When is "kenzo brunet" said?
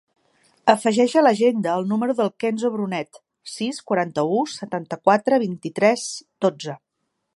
2.43-3.21